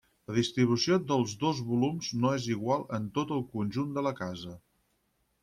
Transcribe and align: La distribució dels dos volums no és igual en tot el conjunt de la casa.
La 0.29 0.35
distribució 0.35 0.95
dels 1.11 1.35
dos 1.43 1.61
volums 1.67 2.09
no 2.23 2.33
és 2.39 2.49
igual 2.55 2.87
en 2.99 3.07
tot 3.19 3.35
el 3.37 3.45
conjunt 3.53 3.95
de 4.01 4.07
la 4.09 4.17
casa. 4.23 4.57